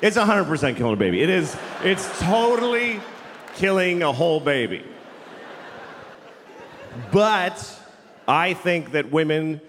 [0.00, 1.22] It's 100% killing a baby.
[1.22, 3.00] It is, it's totally
[3.54, 4.82] killing a whole baby.
[7.12, 7.54] But
[8.26, 9.60] I think that women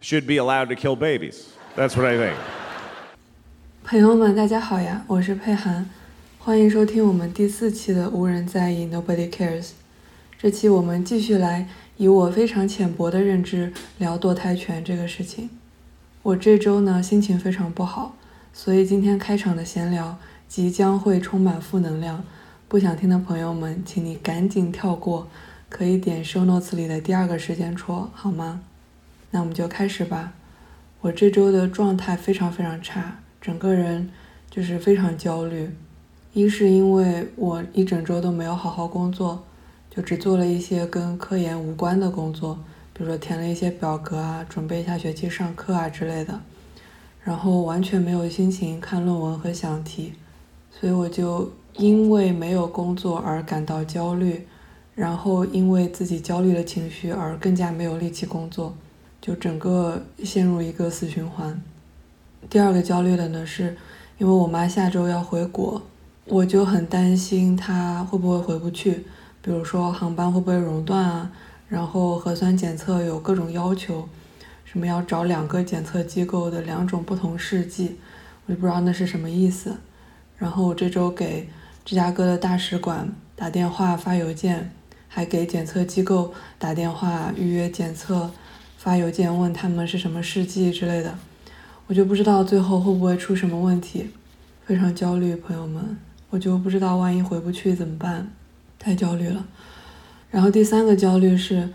[0.00, 1.54] should be allowed to kill babies.
[1.76, 2.36] That's what I think.
[3.84, 5.90] 朋友们，大家好呀，我是佩涵，
[6.38, 9.72] 欢迎收听我们第四期的无人在意 Nobody Cares。
[10.38, 15.50] 这期我们继续来以我非常浅薄的认知聊堕胎权这个事情。
[16.22, 18.16] 我这周呢心情非常不好，
[18.57, 22.23] 所以今天开场的闲聊即将会充满负能量。
[22.67, 25.27] 不想听的朋友们，请你赶紧跳过，
[25.69, 28.61] 可以点 show notes 里的第二个时间戳，好吗？
[29.29, 30.33] 那我们就开始吧。
[31.01, 34.09] 我这周的状态非常非常差，整个人
[34.49, 35.69] 就是非常焦虑。
[36.33, 39.43] 一是因为我一整周都没有好好工作，
[39.91, 42.57] 就只做了一些跟科研无关的工作。
[42.91, 46.41] 比如说填了一些表格啊，准备下学期上课啊之类的，
[47.27, 50.13] 然后完全没有心情看论文和想题，
[50.71, 54.47] 所以我就因为没有工作而感到焦虑，
[54.95, 58.73] 然后因为自己焦虑的情绪而更加没有力气工作，
[59.19, 61.61] 就整个陷入一个死循环。
[62.49, 63.75] 第二个焦虑的呢，是
[64.19, 65.81] 因为我妈下周要回国，
[66.27, 69.03] 我就很担心她会不会回不去，
[69.41, 71.29] 比如说航班会不会熔断啊。
[71.67, 74.07] 然后核酸检测有各种要求，
[74.77, 77.95] 什么要找两个检测机构的两种不同试剂，
[78.45, 79.75] 我就不知道那是什么意思。
[80.37, 81.49] 然后我这周给
[81.83, 84.71] 芝加哥的大使馆打电话发邮件，
[85.07, 88.29] 还给检测机构打电话预约检测，
[88.77, 91.17] 发邮件问他们是什么试剂之类的，
[91.87, 94.11] 我就不知道最后会不会出什么问题，
[94.67, 95.97] 非常焦虑，朋友们，
[96.29, 98.31] 我就不知道万一回不去怎么办，
[98.77, 99.43] 太焦虑了。
[100.29, 101.67] 然后第三个焦虑是，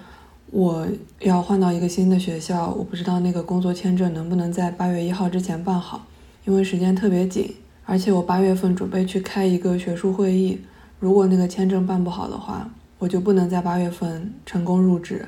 [0.52, 0.86] 我
[1.20, 6.04] 要换到一个新的学校，我不知道那个工作签证能不能在八月一号之前办好，
[6.44, 7.54] 因为时间特别紧，
[7.86, 10.60] 而且我八月份准备去开一个学术会议，
[11.00, 15.24] 如果那个签证办不好的话，我就不能在八月份成功入职，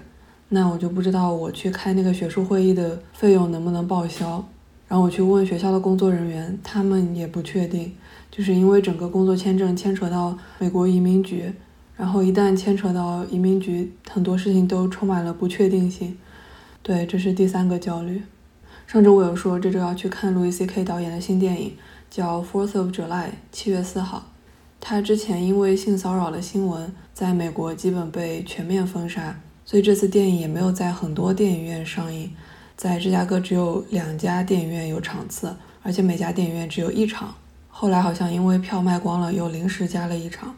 [0.50, 4.44] 那我就不知道我去开那个学术会议的费用能不能报销。
[4.86, 7.90] 然后我去问学校的工作人员，他们也不确定，
[8.30, 11.50] 就是因为整个工作签证牵扯到美国移民局。
[11.96, 16.16] 然后一旦牵扯到移民局，很多事情都充满了不确定性。
[16.82, 18.22] 对，这是第三个焦虑。
[18.86, 20.84] 上周我有说这周要去看路易 C.K.
[20.84, 21.76] 导演的新电影，
[22.10, 24.30] 叫《Fourth of July》，七月四号。
[24.80, 32.30] 他之前因为性骚扰的新闻，在美国基本被全面封杀，所以这次电影也没有在很多电影院上映。
[32.76, 37.34] 在芝加哥只有两家电影院有场次，而且每家电影院只有一场。
[37.68, 40.54] 后来好像因为票卖光了，又临时加了一场。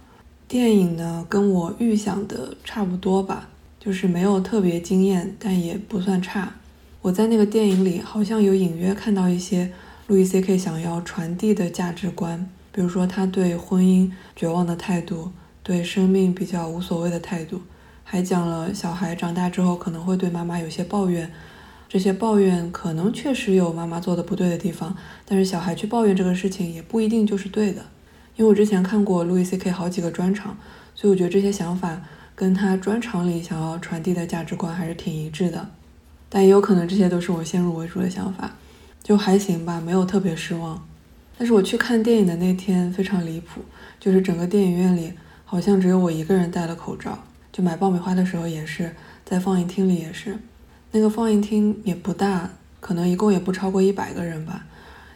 [0.48, 3.48] 电影呢，跟我预想的差不多吧，
[3.80, 6.54] 就是没有特别惊艳，但也不算差。
[7.02, 9.72] 我在那个电影里好像有隐约看到一些
[10.06, 10.56] 路易 C.K.
[10.56, 15.32] 想要传递的价值观，比如说他对婚姻绝望的态度，
[15.64, 17.62] 对生命比较无所谓的态度，
[18.04, 21.32] 还讲了小孩长大之后可能会对妈妈有些抱怨，
[21.88, 27.82] 这些抱怨可能确实有妈妈做的不对的地方，但是小孩去抱怨这个事情也不一定就是对的。
[28.36, 29.70] 因为我之前看过路易 C.K.
[29.70, 30.56] 好几个专场，
[30.94, 32.00] 所以我觉得这些想法
[32.34, 35.68] 跟他专场里想要传递的价值观还是挺一致的。
[36.28, 38.56] 但也有可能这些都是我先入为主的想法，
[39.02, 40.86] 就还行吧，没有特别失望。
[41.38, 43.62] 但是我去看电影的那天非常离谱，
[43.98, 45.12] 就是整个电影院里
[45.44, 47.18] 好像只有我一个人戴了口罩。
[47.52, 48.94] 就买爆米花的时候也是，
[49.24, 50.38] 在放映厅里也是，
[50.90, 54.66] 那个放映厅也不大，可能一共也不超过一百个人吧。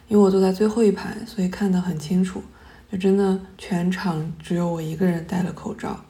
[0.07, 2.41] 因为我坐在最后一排，所以看得很清楚。
[2.91, 6.03] 就真的全场只有我一个人戴了口罩，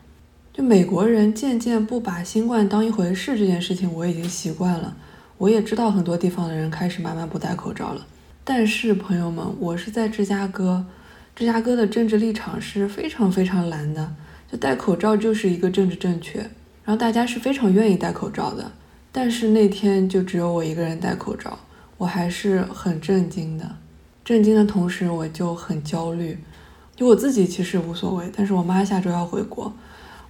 [0.52, 4.98] 就美国人渐渐不把新冠当一回事这件事情我已经习惯了，
[5.38, 8.08] 我也知道很多地方的人开始慢慢不戴口罩了。
[8.44, 10.84] 但是朋友们，我是在芝加哥，
[11.36, 14.16] 芝加哥的政治立场是非常非常蓝的，
[14.52, 18.72] 就戴口罩就是一个政治正确，然后大家是非常愿意戴口罩的。
[19.12, 21.60] 但是那天就只有我一个人戴口罩，
[21.98, 23.76] 我还是很震惊的，
[24.26, 26.40] 震惊的同时我就很焦虑。
[27.02, 29.74] 就我自己其实无所谓，但是我妈下周要回国，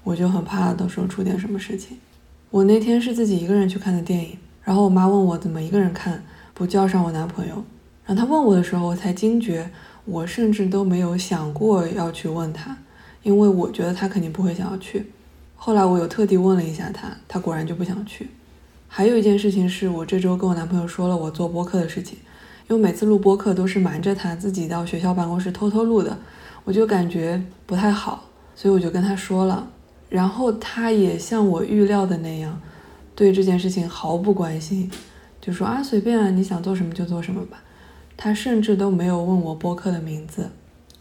[0.05, 1.97] 我就很怕到时候出点什么事情。
[2.49, 6.23] 我那天是自己一个人去看的电影，然后我妈问我怎么一个人看，
[6.53, 7.55] 不叫上我男朋友。
[8.05, 9.69] 然后她问我的时候，我才惊觉，
[10.05, 12.77] 我甚至都没有想过要去问他，
[13.21, 15.11] 因为我觉得他肯定不会想要去。
[15.57, 18.29] 后来我有特地问了一下他，他果然就不想去。
[18.87, 22.17] 还有一件事情是我这周跟我男朋友说了我做播客的事情，
[22.69, 26.17] 因为每次录播客都是瞒着他自己到学校办公室偷偷录的。
[26.63, 28.25] 我就感觉不太好，
[28.55, 29.67] 所以我就跟他说了，
[30.09, 32.59] 然后他也像我预料的那样，
[33.15, 34.89] 对这件事情毫不关心，
[35.39, 37.57] 就说啊随便啊，你想做什么就做什么吧。
[38.15, 40.49] 他甚至都没有问我播客的名字。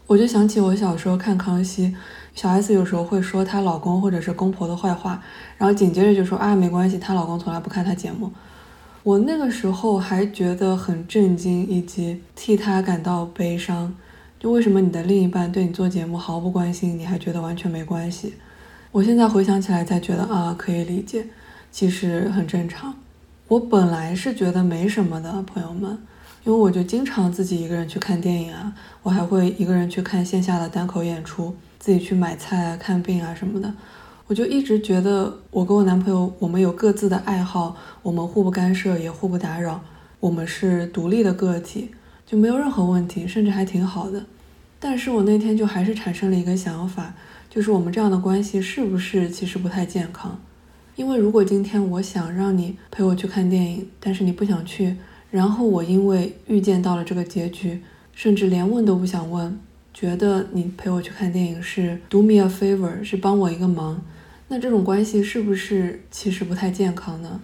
[0.07, 1.95] 我就想起我小时候看康熙，
[2.33, 5.21] 小 S 有时候会说她老公或者是公婆的坏话，
[5.57, 8.31] 然后紧接着就说啊，没关系，她老公从来不看她节目。
[9.03, 13.95] 我那个时候还觉得很震惊，以及替她感到悲伤。
[14.41, 18.33] 就为什么你的另一半对你做节目毫不关心，你还觉得完全没关系？
[18.91, 21.27] 我现在回想起来才觉得啊，可以理解，
[21.71, 22.95] 其实很正常。
[23.47, 25.95] 我本来是觉得没什么的，朋友们，
[26.43, 28.73] 因为我就经常自己一个人去看电影啊，
[29.03, 33.71] 我还会一个人去看线下的单口演出，自己去买菜啊、看病啊什么的。
[34.25, 39.81] 我就一直觉得，我跟我男朋友，我们有各自的爱好，我们互不干涉，也互不打扰，
[40.19, 41.91] 我们是独立的个体，
[42.31, 44.25] 就没有任何问题，甚至还挺好的。
[44.79, 47.13] 但是我那天就还是产生了一个想法，
[47.49, 50.39] 就是我们这样的关系是不是其实不太健康？
[50.95, 54.95] 因为如果今天我想让你陪我去看电影，但是你不想去，
[55.29, 57.81] 然后我因为预见到了这个结局，
[58.13, 59.59] 甚至连问都不想问，
[59.93, 64.01] 觉得你陪我去看电影是 do me a favor，是帮我一个忙。
[64.47, 67.41] 那这种关系是不是其实不太健康呢？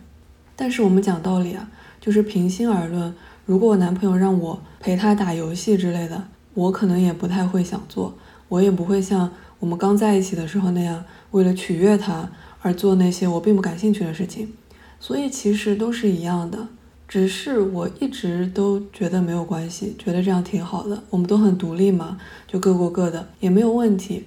[0.55, 1.69] 但是我们讲道理啊，
[1.99, 3.13] 就是平心而论，
[3.47, 6.21] 如果我男朋友让我陪他打游戏之类的，
[6.53, 8.13] 我可能也不太会想做，
[8.49, 12.29] 我也不会像我们刚在一起的时候那样，为了取悦他
[12.61, 14.51] 而做那些我并不感兴趣的事情。
[14.99, 16.67] 所以其实都是一样的，
[17.07, 24.25] 只是我一直都觉得没有关系，觉得这样挺好的，我们都很独立嘛，就各过各的，也没有问题。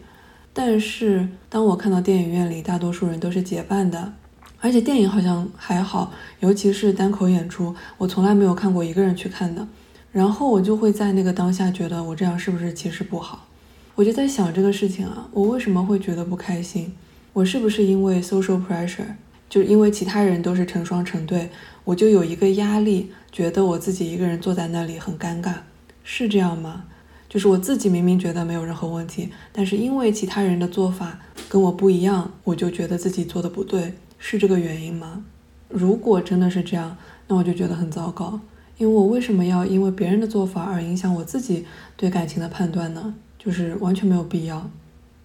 [0.54, 4.14] 但是，当我看到电影院里大多数人都是结伴的，
[4.60, 9.66] 而且电影好像还好，尤其是单口演出，我从来没有看过一个人去看的。
[10.12, 13.46] 然后我就会在那个当下觉得，我这样是不是其实不好？
[13.94, 16.92] 我就在想这个事情啊，我为什么会觉得不开心？
[17.32, 19.14] 我是不是因为 social pressure，
[19.48, 21.48] 就因为其他人都是成双成对，
[21.84, 25.54] 我就有一个压力，觉得我自己一个人坐在那里很尴尬，
[26.02, 26.84] 是这样吗？
[27.28, 35.24] 就是我自己明明觉得没有任何问题，但是因为其他人的做法跟我不一样，我就觉得自己做的不对，是这个原因吗？
[35.68, 36.96] 如果真的是这样，
[37.26, 38.38] 那我就觉得很糟糕，
[38.76, 43.14] 因为我为什么要因为别人的做法而影响我自己对感情的判断呢？
[43.38, 44.70] 就是完全没有必要。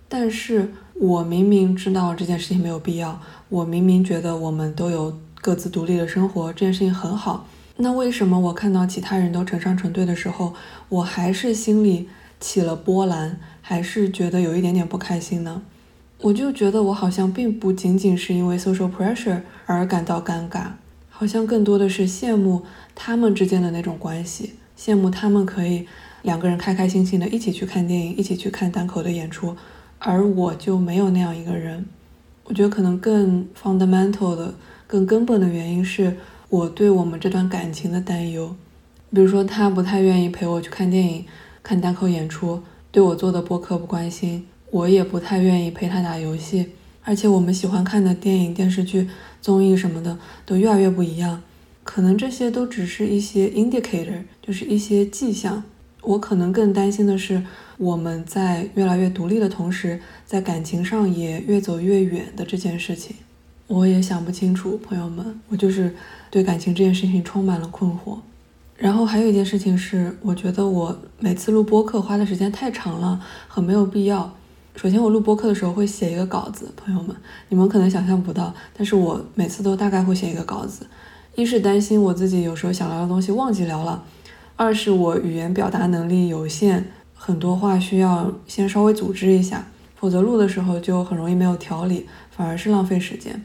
[0.07, 3.19] 但是我明明知道这件事情没有必要，
[3.49, 7.45] 我明明觉得我们都有各自独立的生活，这件事情很好。
[7.77, 10.53] 那为什么我看到其他人都成双成对的时候，
[10.87, 12.07] 我还是心里
[12.39, 15.61] 起了波澜，还是觉得有一点点不开心呢？
[16.25, 20.69] 我就觉得我好像并不仅仅是因为 social pressure 而感到尴尬，
[21.07, 22.63] 好像更多的是羡慕
[22.95, 25.85] 他们之间的那种关系，羡慕他们可以
[26.23, 29.55] 两个人开开心心的一起去看电影，一起去看单口的演出，
[29.99, 31.85] 而我就没有那样一个人。
[32.45, 34.55] 我觉得可能更 fundamental 的、
[34.87, 36.17] 更根本的原因是。
[36.47, 38.55] 我对我们这段感情的担忧，
[39.11, 41.25] 比如说他不太愿意陪我去看电影、
[41.61, 42.61] 看单口演出，
[42.91, 44.45] 对我做的播客不关心，
[44.75, 49.07] 我也不太愿意陪他打游戏，而且我们喜欢看的电影、电视剧、
[49.41, 51.41] 综艺什么的都越来越不一样。
[51.85, 55.63] 可能这些都只是一些 indicator，就是一些迹象。
[56.01, 57.41] 我可能更担心的是，
[57.77, 63.15] 我们在越来越独立的同时，在感情上也越走越远的这件事情。
[63.67, 65.95] 我也想不清楚，朋友们，我就是
[66.29, 68.17] 对感情这件事情充满了困惑。
[68.75, 74.35] 然后还有一件事情是，我觉得我每次录播客花的时间太长了，很没有必要。
[74.75, 77.15] 首先，我录播客的时候会写一个稿子，朋友们，
[77.47, 80.85] 你们可能想象不到，但是我每次都大概会写一个稿子。
[81.35, 84.03] 一是担心我自己有时候想聊的东西忘记聊了，
[84.57, 89.65] 二是我语言表达能力有限，很多话需要先稍微组织一下，
[89.95, 93.41] 否则录的时候就很容易没有条理，反而是浪费时间。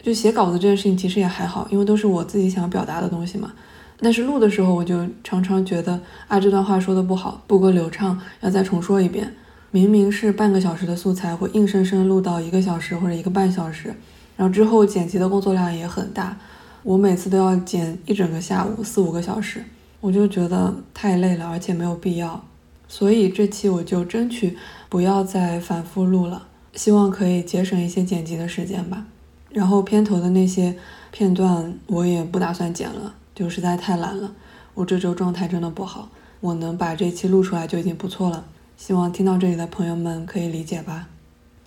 [0.00, 3.52] 就写稿子这件事情其实也还好，因为都是我自己想表达的东西嘛。
[4.00, 9.34] 但是录的时候，我就常常觉得啊，这段话说的不好，不够流畅，要再重说一遍。
[9.70, 13.94] 明明是半个小时的素材，会硬生生录到一个小时或者一个半小时，
[14.34, 16.38] 然后之后剪辑的工作量也很大，
[16.82, 19.62] 我每次都要剪一整个下午，四五个小时，
[20.00, 22.42] 我就觉得太累了，而且没有必要。
[22.88, 24.56] 所以这期我就争取
[24.88, 29.04] 不要再反复录了，希望可以节省一些剪辑的时间吧。
[29.50, 30.74] 然后片头的那些
[31.10, 34.32] 片段我也不打算剪了，就实在太懒了。
[34.72, 36.08] 我这周状态真的不好，
[36.40, 38.46] 我能把这期录出来就已经不错了。
[38.78, 41.08] 希望听到这里的朋友们可以理解吧。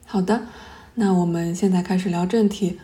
[0.06, 0.44] 好的，
[0.96, 2.80] 那我们现在开始聊正题。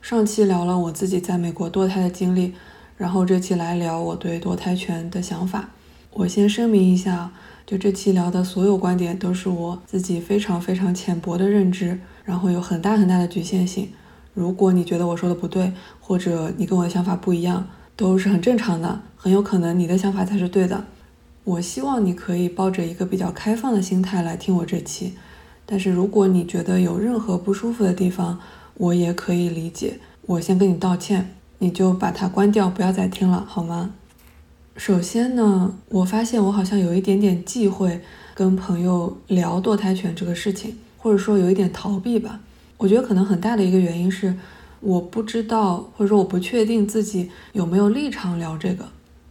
[0.00, 2.54] 上期聊了我自己在美国堕胎的经历，
[2.96, 5.70] 然后这期来聊我对堕胎权的想法。
[6.12, 7.32] 我先声明一下，
[7.66, 13.90] 就这期聊的所有观点都是我自己非常非常浅薄的认知，然后有很大很大的局限性。
[14.32, 20.84] 如果你觉得我说的不对，或者你跟我的想法不一样，都是很正常的，很有可能你的想法才是对的。
[21.44, 25.14] 我希望你可以抱着一个比较开放的心态来听我这期，
[25.66, 28.38] 但是如果你觉得有任何不舒服的地方，
[28.74, 29.98] 我也可以理解。
[30.26, 33.90] 我先跟你道歉，你就把它关掉，不要再听了，好吗？
[34.76, 38.00] 首先呢，我发现我好像有一点点忌讳
[38.34, 42.38] 跟朋友聊堕胎权这个事情，或者说有一点逃避吧。
[42.76, 44.36] 我觉得可能很大的一个原因是，
[44.78, 48.86] 我不知道，或者说我不确定自己有没有立场聊这个，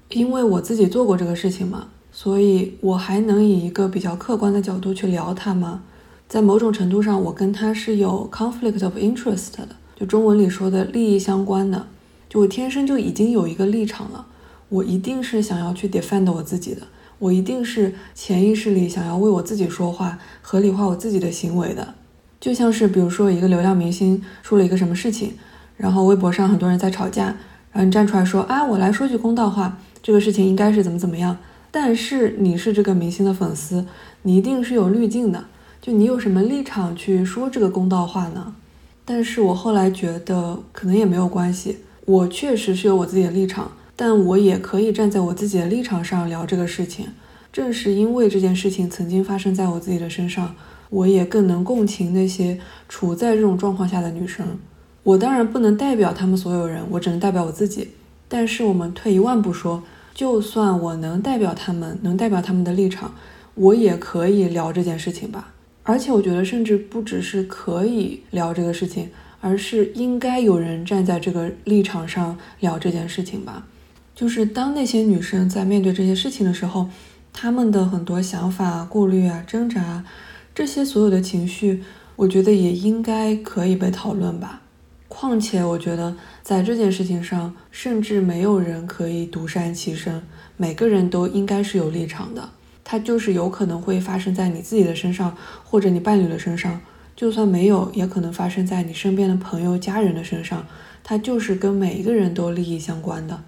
[0.10, 1.88] 因为我自己做过这个事情嘛。
[2.24, 5.82] 所以，我还能以一个比较客观的角度去聊他吗？
[6.30, 11.88] 在某种程度上，我跟他是有 conflict of interest 的，就中文里说的利益相关的。
[12.30, 14.28] 就我天生就已经有一个立场了，
[14.70, 16.84] 我一定是想要去 defend 我自己的，
[17.18, 21.96] 我一定是潜意识里想要为我自己说话，合理化我自己的行为的。
[22.40, 25.34] 就像是比如说一个流量明星出了一个什么事情，
[25.76, 27.36] 然后微博上很多人在吵架，
[27.72, 31.36] 然后你站出来说啊，我来说句公道话，这个事情应该是怎么怎么样。
[31.74, 33.86] 但是你是这个明星的粉丝，
[34.24, 35.46] 你一定是有滤镜的。
[35.82, 38.54] 就你有什么立场去说这个公道话呢？
[39.06, 41.78] 但是我后来觉得可能也没有关系。
[42.06, 47.08] 我确实是有我自己的立场，但我也可以站在我自己的立场上聊这个事情。
[47.54, 50.54] 正是因为这件事情曾经发生在我自己的身上，
[50.90, 52.60] 我也更能共情那些
[52.90, 54.46] 处在这种状况下的女生。
[55.04, 57.88] 我当然不能代表他们所有人，我只能代表我自己。
[58.28, 59.82] 但是我们退一万步说。
[60.22, 63.16] 就算我能代表他们，能代表他们的立场，
[63.56, 65.52] 我也可以聊这件事情吧。
[65.82, 69.10] 而且我觉得，甚至不只是可以聊这个事情，
[69.40, 73.66] 而是应该有人站在这个立场上聊这件事情吧。
[74.14, 76.88] 就是当那些女生在面对这些事情的时候，
[77.34, 80.04] 她们的很多想法、顾虑啊、挣扎，
[80.54, 81.82] 这些所有的情绪，
[82.16, 84.61] 我觉得也应该可以被讨论吧。
[85.14, 90.24] 况且，我觉得在这件事情上，甚至没有人可以独善其身，
[90.56, 92.48] 每个人都应该是有立场的。
[92.86, 96.80] 它就是有可能会发生在你自己的身上，或者你伴侣的身上，
[97.14, 100.66] 就算没有，也可能发生在你身边的朋友、家人的身上。
[101.04, 103.44] 它就是跟每一个人都利益相关的。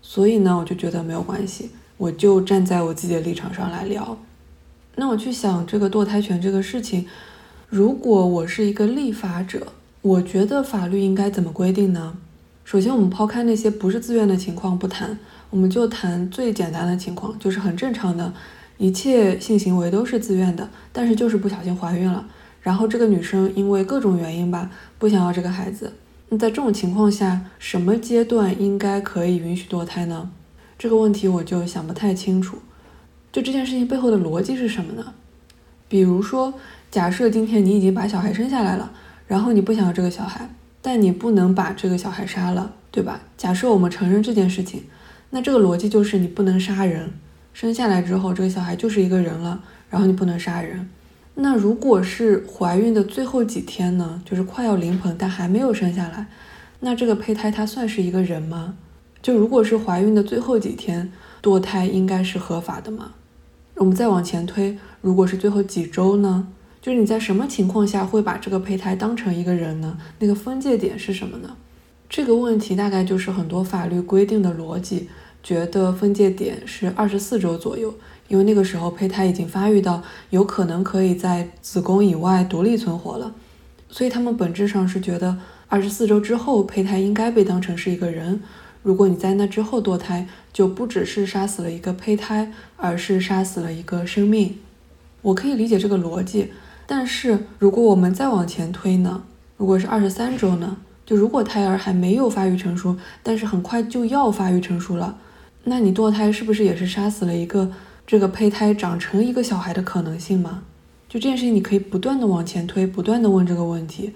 [0.00, 4.16] 所以呢，我就觉得没有关系，我就站在我自己的立场上来聊。
[4.94, 7.06] 那我去想这个堕胎权这个事情，
[7.68, 9.72] 如果我是一个立法者。
[10.00, 12.16] 我觉得法律应该怎么规定呢？
[12.64, 15.18] 首先，我们抛开那些不是自愿的情况不谈，
[15.50, 18.32] 我们就谈最简单的情况，就是很正常的，
[18.76, 22.26] 一切性行为都是自愿的，但是就是不小心怀孕了，
[22.62, 25.94] 然后这个女生因为各种原因吧，不想要这个孩子。
[26.28, 30.30] 那在这种情况下，什么阶段应该可以允许堕胎呢？
[30.78, 32.58] 这个问题我就想不太清楚。
[33.32, 35.14] 就这件事情背后的逻辑是什么呢？
[35.88, 36.54] 比如说，
[36.90, 38.92] 假设今天你已经把小孩生下来了。
[39.28, 40.50] 然后你不想要这个小孩，
[40.82, 43.20] 但你不能把这个小孩杀了，对吧？
[43.36, 44.82] 假设我们承认这件事情，
[45.30, 47.12] 那这个逻辑就是你不能杀人。
[47.52, 50.88] 生下来之后，这个小孩就是一个人了，然后你不能杀人。
[51.34, 54.20] 那如果是怀孕的最后几天呢？
[54.24, 56.26] 就是快要临盆但还没有生下来，
[56.80, 58.76] 那这个胚胎它算是一个人吗？
[59.20, 63.12] 就如果是怀孕的最后几天堕胎，应该是合法的吗？
[63.74, 66.48] 我们再往前推，如果是最后几周呢？
[66.80, 69.98] 就是你在什么情况下会把这个胚胎当成一个人呢？
[70.20, 71.56] 那个分界点是什么呢？
[72.08, 75.08] 这个问题大概就是很多法律规定的逻辑，
[75.42, 77.94] 觉得分界点是二十四周左右，
[78.28, 83.34] 因为那个时候胚胎已经发育到有可能可以在子宫以外独立存活了，
[83.90, 85.36] 所以他们本质上是觉得
[85.68, 88.40] 二十四周之后胚胎应该被当成是一个人。
[88.82, 94.56] 如果你在那之后堕胎，就不只是杀死了一个胚胎，而是杀死了一个生命。
[95.20, 96.52] 我可以理解这个逻辑。
[96.90, 99.22] 但是如果我们再往前推呢？
[99.58, 100.78] 如果是二十三周呢？
[101.04, 105.18] 就如果胎儿还没有发育成熟，但是很快就要发育成熟了，
[105.64, 107.70] 那你堕胎是不是也是杀死了一个
[108.06, 110.62] 这个胚胎长成一个小孩的可能性吗？
[111.10, 114.14] 就这件事情，你可以不断的往前推，不断的问这个问题。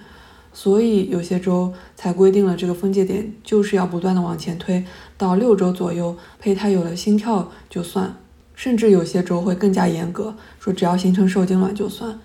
[0.54, 4.82] 所以有些州才规定了这个分界点，就是要不断的往前推，
[5.18, 8.16] 到六周左右，胚胎有了心跳就算，
[8.54, 12.18] 甚至有些州会更加严格，说只要形成受精卵就算。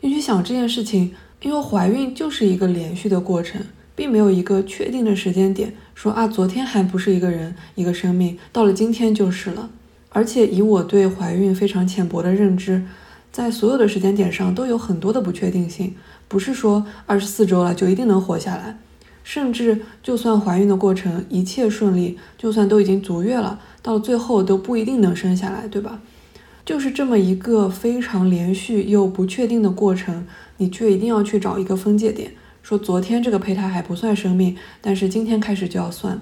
[0.00, 1.12] 你去想这件事情，
[1.42, 3.60] 因为怀孕就是一个连续的过程，
[3.96, 9.70] 并没有一个确定的时间点，说啊，昨天还不是一个人，一个生命，到了今天就是了。
[10.10, 12.84] 而且以我对怀孕非常浅薄的认知，
[13.32, 15.94] 在所有的时间点上都有很多的不确定性，
[16.28, 18.78] 不是说二十四周了就一定能活下来，
[19.22, 26.00] 甚至就算怀孕的过程一切顺利，就算都已经足月了，到最后都不一定能生下来，对吧？
[26.68, 30.26] 就是这么一个非常连续又不确定的过程，
[30.58, 32.32] 你却一定要去找一个分界点，
[32.62, 36.20] 说昨天这个胚胎还不算生命，但是今天开始就要算。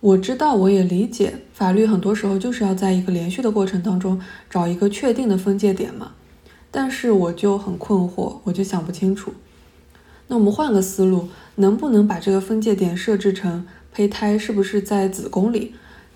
[0.00, 6.12] 我知道，我也理解，法律很多时候就是要在一个连续的过程当中找一个确定的分界点嘛。
[6.70, 9.34] 但是我就很困惑，我就想不清楚。
[10.28, 15.74] 那我们换个思路，能不能把这个分界点设置成胚胎是不是在子宫里？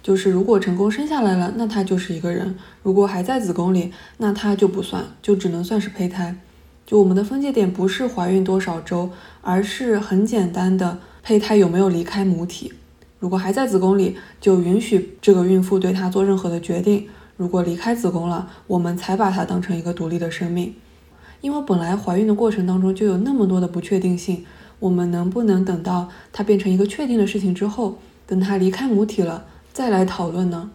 [0.09, 6.35] 就是如果成功生下来了，那他就是一个人；如果还在子宫里，那他就不算，就只能算是胚胎。
[6.87, 9.11] 就我们的分界点不是怀孕多少周，
[9.43, 12.73] 而是很简单的胚胎有没有离开母体。
[13.19, 17.03] 如果还在子宫里，就允许这个孕妇对她做任何的决定；
[17.37, 20.75] 如果离开子宫了，我们才把它当成一个独立的生命。
[21.43, 24.47] 因为本来怀孕的过程当中就有那么多的不确定性，
[24.79, 29.45] 我们能不能等到它变成一个确定的事情之后，等它离开母体了
[29.79, 30.69] 再来讨论呢？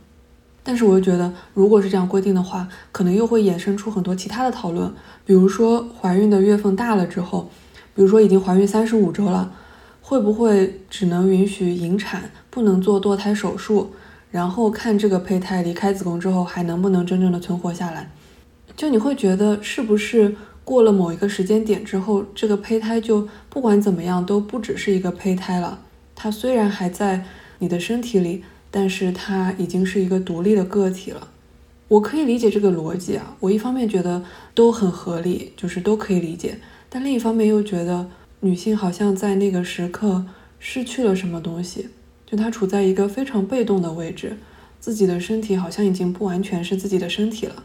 [0.63, 4.93] 但是我又觉得，如果是这样规定的话，可能又会衍生出很多其他的讨论，
[5.25, 7.49] 比如说怀孕的月份大了之后，
[7.93, 9.51] 比如说已经怀孕三十五周了。
[10.01, 13.89] 会不会只能允许引产，不能做堕胎手术？
[14.31, 18.09] 然后看这个胚胎离开子宫之后还能不能真正的存活下来？
[18.77, 20.33] 就你会觉得是不是
[20.63, 25.79] 过了某一个时间点之后，这个胚胎就不管怎么样都不只是一个胚胎了？
[26.15, 27.25] 它虽然还在
[27.59, 28.43] 你的身体里，
[28.73, 31.27] 但是它已经是一个独立的个体了。
[31.89, 34.25] 我可以理解这个逻辑啊，我一方面觉得
[34.55, 36.57] 都很合理，就是都可以理解，
[36.89, 38.09] 但另一方面又觉得。
[38.45, 40.25] 女性好像在那个时刻
[40.59, 41.87] 失去了什么东西，
[42.25, 44.35] 就她处在一个非常被动的位置，
[44.81, 47.63] 自己的身体好像已经不完全是自己的身体了。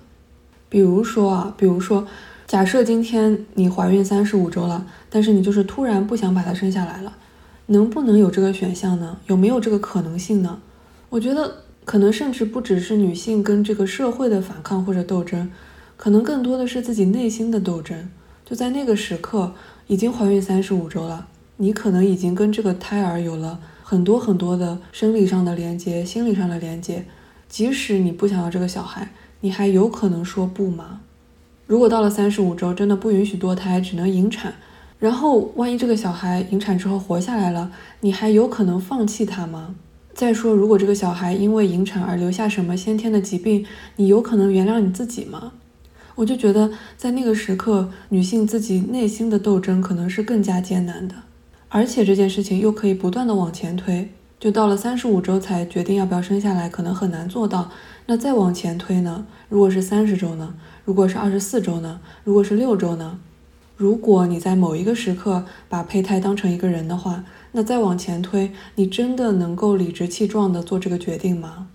[0.68, 2.06] 比如说啊，比如说，
[2.46, 7.16] 假设今天你怀孕三十五周了，但是你就是突然不想把它生下来了，
[7.66, 9.18] 能不能有这个选项呢？
[9.26, 10.60] 有没有这个可能性呢？
[11.10, 15.50] 我觉得可能甚至不只是女性跟这个社会的反抗或者斗争，
[15.96, 18.10] 可能更多的是自己内心的斗争。
[18.44, 19.52] 就在那个时刻。
[19.88, 27.06] 已经怀孕三十五周了，你可能已经跟这个胎儿有了很多很多的生理上的连接、心理上的连接。
[27.48, 29.10] 即使你不想要这个小孩，
[29.40, 31.00] 你还有可能说不吗？
[31.66, 34.52] 如果到了三十五周真的不允许堕胎，只能引产，
[34.98, 39.74] 然后万一这个小孩引产之后活下来了，你还有可能放弃他吗？
[40.18, 45.52] 再说，如果这个小孩因为引产而留下什么先天的疾病，你有可能原谅你自己吗？
[46.16, 51.14] 我就觉得，在那个时刻，女性自己内心的斗争可能是更加艰难的，
[51.68, 57.70] 而且这件事情又可以不断的往前推，就到了三十五周才决定要不要生下来，可能很难做到。
[58.06, 59.24] 那再往前推呢？
[59.48, 60.56] 如果是三十周呢？
[60.84, 62.00] 如果是二十四周呢？
[62.24, 63.20] 如果是六周呢？
[63.76, 67.24] 如果你在某一个时刻把胚胎当成一个人的话，
[67.58, 71.66] 那再往前推，你真的能够理直气壮地做这个决定吗？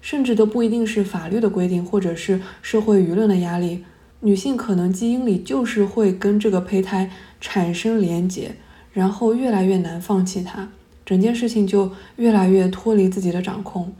[0.00, 3.84] 甚至都不一定是法律的规定，或者是社会舆论的压力，
[4.20, 7.10] 女性可能基因里就是会跟这个胚胎
[7.40, 8.54] 产生连结，
[8.92, 10.68] 然后越来越难放弃它，
[11.04, 13.92] 整件事情就越来越脱离自己的掌控。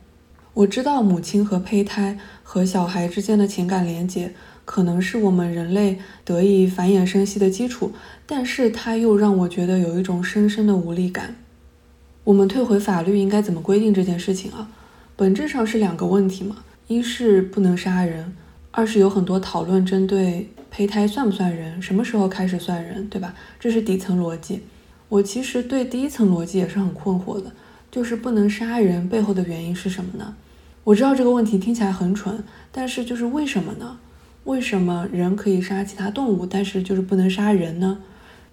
[0.54, 4.32] 我知道母亲和胚胎和小孩之间的情感连结，
[4.66, 7.92] 可能是我们人类得以繁衍生息的基础，
[8.26, 11.36] 但是它又让我觉得有一种深深的无力感。
[12.24, 14.68] 我们退回法律应该怎么规定这件事情啊？
[15.16, 16.56] 本质上是两个问题嘛，
[16.88, 18.36] 一是不能杀人，
[18.72, 23.34] 二是有很多讨论针对胚胎算不算人，什么时候开始算人，对吧？
[23.58, 24.62] 这是底层逻辑。
[25.08, 27.52] 我其实对第一层逻辑也是很困惑的，
[27.92, 30.34] 就是不能杀人背后的原因是什么呢？
[30.82, 33.98] 我知道这个问题听起来很蠢，但是就是为什么呢？
[34.46, 37.98] 为什么人可以杀其他动物，但是就是不能杀人呢？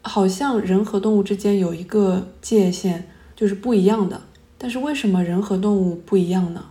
[0.02, 4.20] 好像人和动物之间有一个界限，就是不一样的。
[4.58, 6.66] 但是为什么人和动物不一样呢？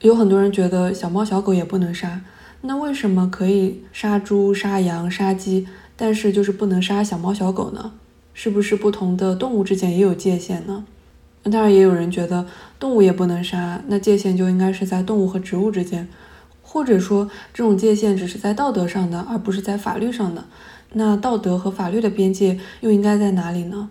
[0.00, 2.22] 有很多人觉得小猫小狗也不能杀，
[2.62, 7.92] 那为什么可以杀猪、杀羊、杀鸡，但是就是不能杀小猫小狗呢？
[8.32, 10.86] 是不是不同的动物之间也有界限呢？
[11.44, 12.46] 当然也有人觉得
[12.80, 16.08] 动物也不能杀，那界限就应该是在动物和植物之间，
[16.72, 20.42] 或者说这种界限只是在道德上的，而不是在法律上的。
[20.94, 23.90] 那道德和法律的边界又应该在哪里呢？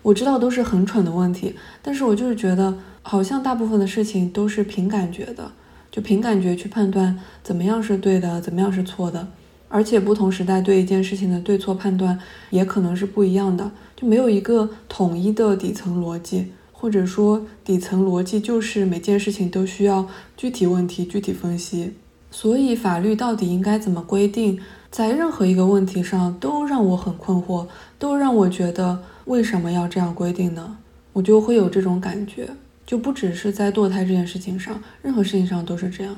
[0.00, 5.52] 我知道都是很蠢的问题，但是我就是觉得，好像大部分的事情都是凭感觉的，
[5.90, 9.28] 就凭感觉去判断怎么样是对的，怎么样是错的，
[9.68, 21.92] 而且不同时代对一件事情的对错判断也可能是不一样的，就没有一个统一的底层逻辑，或者说底层逻辑就是每件事情都需要具体问题具体分析，
[22.30, 24.60] 所以法律到底应该怎么规定，
[24.90, 27.66] 在任何一个问题上都让我很困惑，
[27.98, 29.02] 都让我觉得。
[29.26, 30.78] 为什么要这样规定呢？
[31.12, 32.48] 我就会有这种感觉，
[32.86, 36.16] 就不只是在堕胎这件事情上，任何事情上都是这样。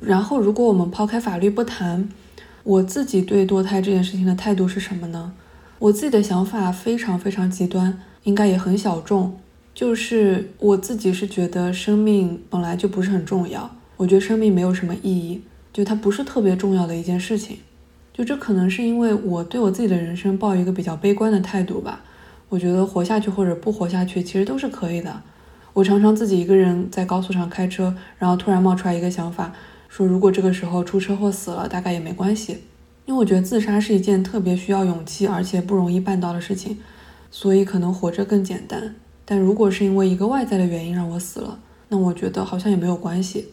[0.00, 2.08] 然后，如果我们抛开法律不谈，
[2.62, 5.34] 我自己对堕胎这件事情的态度是什么呢？
[5.78, 9.38] 我自己的想法非常非常极端，应该也很小众。
[9.74, 17.58] 就是我自己是觉得生命本来就不是很重要，我觉得生命没有什么意义，就它不是特别重要的一件事情。
[18.12, 22.02] 就这可能是因为我对我自己的人生抱一个比较悲观的态度吧。
[22.48, 25.22] 我觉得活下去或者不活下去其实都是可以的。
[25.72, 29.52] 我常常自己一个人在高速上开车，然后突然冒出来一个想法，
[29.88, 32.58] 说如果这个时候出车祸死了，大概也没关系。
[33.06, 36.78] 因为我觉得自杀是一件特别需要勇气，而且不容易办到的事情，
[37.30, 38.94] 所以可能活着更简单。
[39.24, 43.48] 但如果是因为一个外在的原因让我死了，那我觉得好像也没有关系。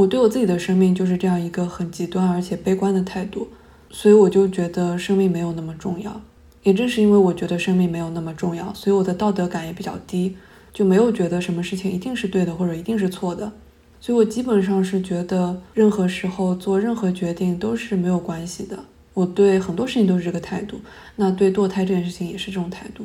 [0.00, 3.48] 我对我自己的生命就是这样一个很极端而且悲观的态度，
[3.90, 6.20] 所以我就觉得生命没有那么重要。
[6.62, 10.36] 也正是因为我觉得生命没有那么重要，所以我的道德感也比较低。
[10.72, 13.52] 就没有觉得什么事情一定是对的或者一定是错的，
[14.00, 18.78] 所以我基本上是觉得任何时候做任何决定都是没有关系的。
[19.12, 20.80] 我对很多事情都是这个态度，
[21.16, 23.04] 那对堕胎这件事情也是这种态度。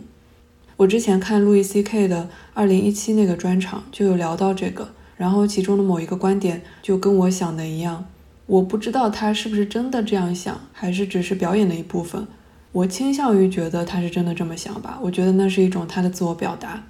[0.77, 2.07] 我之前看路易 C.K.
[2.07, 8.06] 的二零一七那个专场就有聊到这个，然后其中的某一个观点就跟我想的一样，
[8.46, 12.26] 我不知道他是不是真的这样想，还是只是表演的一部分。
[12.72, 16.82] 我倾向于觉得他是真的这么想吧，我觉得那是一种他的自我表达。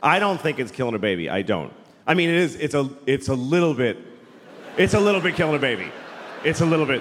[0.00, 1.30] I don't think it's killing a baby.
[1.30, 1.70] I don't.
[2.04, 2.56] I mean, it is.
[2.56, 2.90] It's a.
[3.06, 3.96] It's a little bit.
[4.76, 5.86] It's a little bit killing a baby.
[6.44, 7.00] It's a little bit.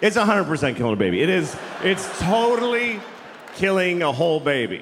[0.00, 1.20] It's 100% killing a baby.
[1.20, 1.54] It is.
[1.82, 3.00] It's totally
[3.54, 4.80] killing a whole baby.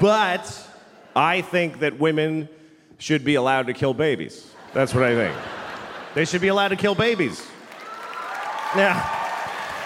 [0.00, 0.46] But
[1.16, 2.48] I think that women
[2.98, 4.46] should be allowed to kill babies.
[4.72, 5.36] That's what I think.
[6.14, 7.42] They should be allowed to kill babies.
[8.76, 9.00] Yeah.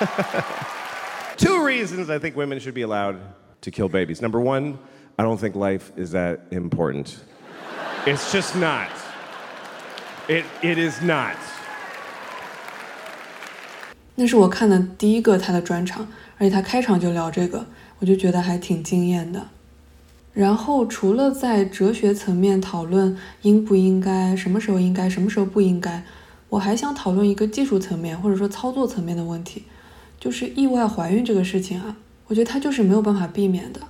[1.37, 3.17] Two reasons I think women should be allowed
[3.63, 4.23] to kill babies.
[4.23, 4.79] Number one,
[5.19, 7.19] I don't think life is that important.
[8.07, 8.91] It's just not.
[10.29, 11.37] It, it is not.
[14.15, 16.07] 那是我看的第一个他的专场，
[16.39, 17.67] 而且他开场就聊这个，
[17.99, 19.47] 我就觉得还挺惊艳的。
[20.34, 26.04] 然后除了在哲学层面讨论应不应该、什么时候应该、什么时候不应该，
[26.50, 29.64] 我还想讨论一个技术层面或者说操作层面的问题，
[30.20, 31.98] 就是意外怀孕这个事情啊。
[32.28, 33.82] 我觉得它就是没有办法避免的。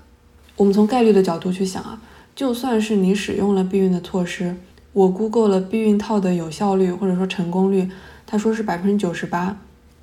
[0.56, 2.01] 我们从概率的角度去想啊，
[2.36, 4.56] 就算是你使用了避孕的措施，
[4.93, 7.88] 我 Google 了避孕套的有效率或者说成功率，
[8.25, 9.58] 他说是百分之九十八，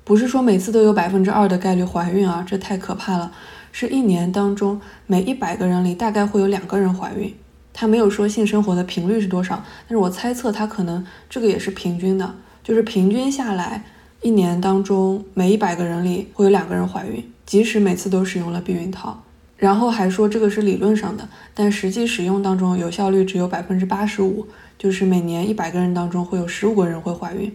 [0.05, 3.31] 不是说每次都有百分之二的概率怀孕啊，这太可怕了。
[3.71, 7.33] 是一年当中每一百个人里大概会有两个人怀孕。
[7.73, 13.85] 他没有说性生活的频率是多少，但是我猜测他可能这个也是平均的，就是平均下来
[14.21, 17.31] 一年当中每一百个人里会有两个人怀孕。
[17.45, 19.23] 即使每次都使用了避孕套，
[19.57, 27.51] 然后还说这个是理论上的，但实际使用当中有效率只有百分之八十五，就是每年一百个人当中会有十五个人会怀孕，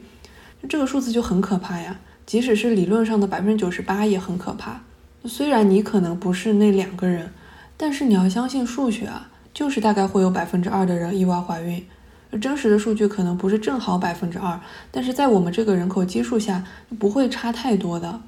[0.68, 1.98] 这个数字就很可怕呀。
[2.26, 4.80] 即使是理论上的百分之九十八也很可怕。
[5.26, 7.32] 虽然你可能不是那两个人，
[7.76, 11.84] 但是你要相信数学啊，就是大概会有百分之二的人意外怀孕。
[12.40, 14.60] 真实的数据可能不是正好百分之二，
[14.90, 16.64] 但是在我们这个人口基数下
[16.98, 18.20] 不会差太多的。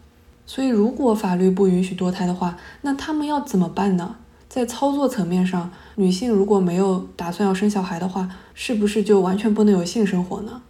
[0.47, 4.15] 所以，如果法律不允许堕胎的话，那他们要怎么办呢？
[4.49, 10.63] 在操作层面上，女性如果没有打算要生小孩的话，是不是就完全不能有性生活呢？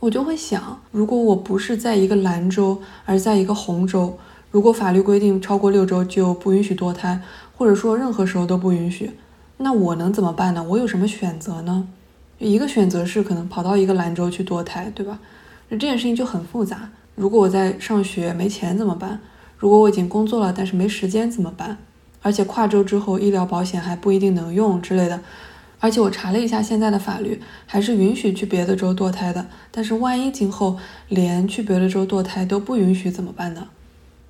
[0.00, 4.18] 我就会想，如果我不是在一个兰州，而在一个红州，
[4.50, 7.20] 如果法律规定超过六周就不允许堕胎，
[7.56, 9.12] 或者说任何时候都不允许，
[9.58, 10.62] 那我能怎么办呢？
[10.62, 11.86] 我有什么选择呢？
[12.38, 15.18] 一个选择是可能跑到一个兰州去堕胎，对吧？
[15.68, 16.90] 那这件事情就很复杂。
[17.14, 19.20] 如果我在上学没钱怎么办？
[19.58, 21.76] 如果我已经工作了，但是没时间怎么办？
[22.22, 25.20] 而且跨州之后医疗保险还不一定能用之类的。
[25.78, 29.46] 而且我查了一下现在的法律，还是允许去别的州堕胎的。
[29.70, 30.76] 但是万一今后
[31.08, 33.68] 连去别的州堕胎都不允许怎么办呢？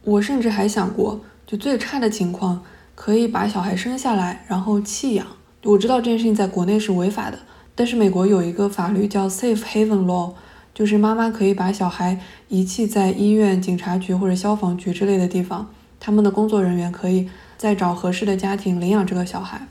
[0.04, 2.62] 我甚至还想过，就最差的情况，
[2.94, 5.26] 可以把小孩生下来然后弃养。
[5.64, 7.38] 我知道这件事情在国内是违法的，
[7.74, 10.32] 但是美国有一个法律叫 Safe Haven Law。
[10.72, 19.66] 就是妈妈可以把小孩遗弃在医院、警察局或者消防局之类的地方，他们的工作人员可以再找合适的家庭领养这个小孩。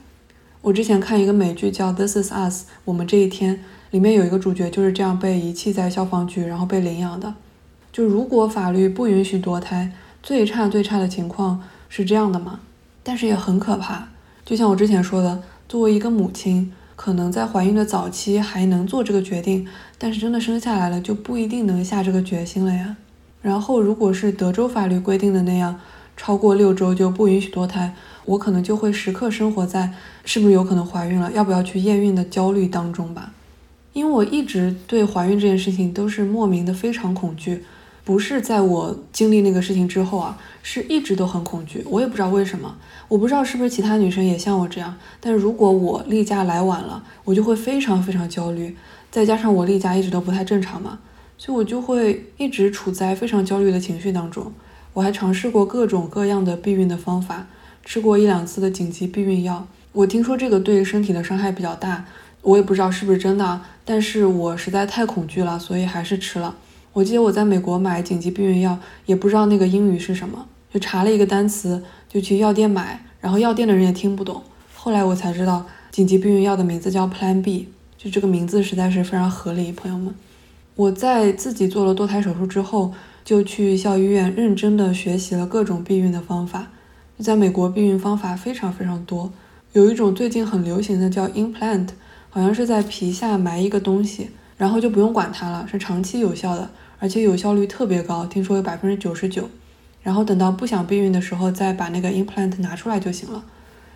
[0.60, 7.34] 我之前看一个美剧叫《This Is Us》，我们这一天里面有一个主角就是这样被遗弃在消防局，然后被领养的。
[7.90, 9.90] 就如果法律不允许堕胎，
[10.22, 12.60] 最差最差的情况是这样的吗？
[13.02, 14.08] 但是也很可怕。
[14.44, 16.72] 就像我之前说的，作为一个母亲。
[16.96, 22.94] 可能在怀孕的早期还能做这个决定，但是真的生下来了就不一定能下这个决心了呀。
[23.40, 25.80] 然后，如果是德州法律规定的那样，
[26.14, 27.94] 超过六周就不允许堕胎，
[28.26, 29.94] 我可能就会时刻生活在
[30.26, 33.32] 是不是有可能怀孕了，要不要去验孕的焦虑当中吧。
[33.94, 37.64] 因为我一直对怀孕这件事情都是莫名的非常恐惧，
[38.10, 41.80] 不是在我经历那个事情之后啊，是一直都很恐惧。
[41.88, 44.96] 我也不知道为什么，我不知道是不是其他女生也像我这样。
[45.20, 48.76] 但如果我例假来晚了，我就会非常非常焦虑。
[49.12, 50.98] 再加上我例假一直都不太正常嘛，
[51.38, 54.52] 所以我就会一直处在非常焦虑的情绪当中。
[54.92, 57.46] 我还尝试过各种各样的避孕的方法，
[57.84, 59.68] 吃过一两次的紧急避孕药。
[59.92, 62.04] 我听说这个对身体的伤害比较大，
[62.42, 66.56] 我也不知道是不是真的，但是我实在太恐惧了，所以还是吃了。
[66.92, 74.42] 我记得我在美国买紧急避孕药，也不知道那个英语是什么，就查了一个单词，就去药店买，然后药店的人也听不懂。
[74.74, 79.70] 后来我才知道，紧急避孕药的名字叫 Plan B，就这个名字实在是非常合理。
[79.70, 80.14] 朋友们，
[80.74, 82.92] 我在自己做了堕胎手术之后，
[83.24, 86.68] 就去校医院认真的学习了各种避孕的方法。
[87.18, 89.30] 在美国，避孕方法非常非常多，
[89.74, 91.88] 有一种最近很流行的叫 implant，
[92.30, 96.68] 好像是在皮下埋一个东西，然后就不用管它了，是长期有效的。
[96.98, 99.48] 而且有效率特别高，听说有百分之九十九。
[100.02, 103.42] 然后等到不想避孕的时候，再把那个 implant 拿出来就行了。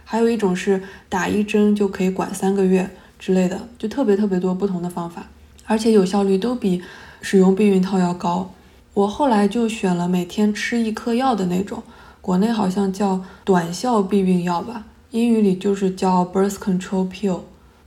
[0.05, 5.27] 还有一种是打一针就可以管三个月之类的，就特别特别多不同的方法，
[5.66, 6.81] 而且有效率都比
[7.20, 8.50] 使用避孕套要高。
[8.94, 11.83] 我后来就选了每天吃一颗药的那种，
[12.22, 17.40] 国内好像叫短效避孕药吧，英语里就是叫 birth control pill。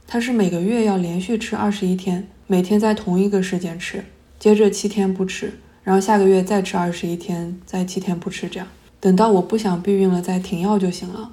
[0.06, 4.06] 它是每个月要连续吃二十一天，每天在同一个时间吃。
[4.40, 8.68] 接着七天不吃，然后下个月再吃二十一天，再七天不吃，这样
[9.00, 11.32] 等到我不想避孕了再停药就行了。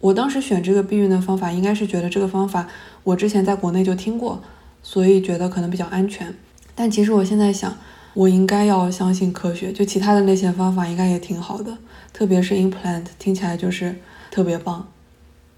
[0.00, 2.68] 我当时选这个避孕的方法，应该是觉得这个方法
[3.04, 4.42] 我之前在国内就听过，
[4.82, 6.34] 所以觉得可能比较安全。
[6.74, 7.76] 但其实我现在想，
[8.14, 11.78] 我应该要相信科学，就其他的那些方法应该也挺好的，
[12.12, 13.96] 特别是 implant 听起来就是
[14.30, 14.88] 特别棒。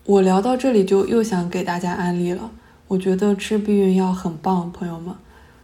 [0.04, 2.50] 我聊到这里就又想给大家安利了，
[2.88, 5.14] 我觉得吃避孕药很棒，朋友们。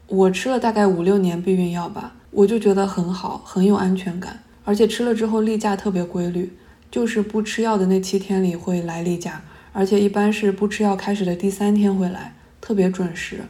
[0.06, 6.52] 我吃了大概五六年避孕药吧，我就觉得很好，很有安全感，而且吃了之后例假特别规律，
[6.90, 13.40] 就是不吃药的那七天里会来例假，而且一般是不吃药开始的第三天会来，特别准时。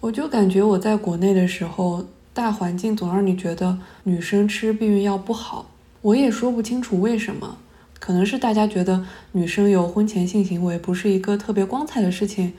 [0.00, 5.70] 我就感觉我在国内的时候，大环境总让你觉得女生吃避孕药不好，
[6.02, 7.56] 我也说不清楚为什么，
[7.98, 12.52] 可能是大家觉得女生有婚前性行为不是一个特别光彩的事情。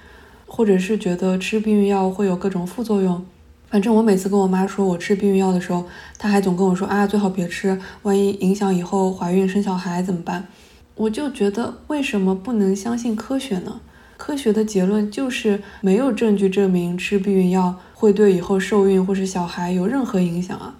[0.54, 3.26] 或者是觉得吃避孕药会有各种副作用，
[3.70, 5.86] 反正我每次跟我妈说我吃避孕药的时候，
[6.20, 10.46] 她还总跟我说啊，最好别吃，万一影响以后怀孕生小孩怎么办？
[10.96, 13.80] 我就觉得为什么不能相信科学呢？
[14.18, 20.76] 科学的结论就是没有证据证明吃避孕药会对以后受孕或是小孩有任何影响啊。